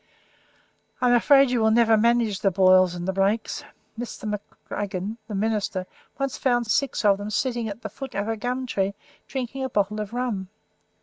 I 0.99 1.09
am 1.09 1.13
afraid 1.15 1.51
you 1.51 1.59
will 1.61 1.69
never 1.69 1.95
manage 1.95 2.39
the 2.39 2.49
Boyles 2.49 2.95
and 2.95 3.07
the 3.07 3.13
Blakes. 3.13 3.63
Mr. 3.99 4.25
McLaggan, 4.67 5.17
the 5.27 5.35
minister, 5.35 5.85
once 6.17 6.39
found 6.39 6.65
six 6.65 7.05
of 7.05 7.19
them 7.19 7.29
sitting 7.29 7.69
at 7.69 7.83
the 7.83 7.87
foot 7.89 8.15
of 8.15 8.27
a 8.27 8.35
gum 8.35 8.65
tree, 8.65 8.95
drinking 9.27 9.63
a 9.63 9.69
bottle 9.69 10.01
of 10.01 10.11
rum. 10.11 10.47